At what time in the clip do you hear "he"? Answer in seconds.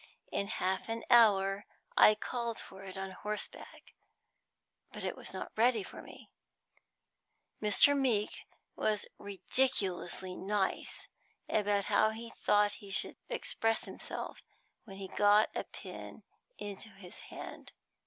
12.09-12.31, 14.97-15.07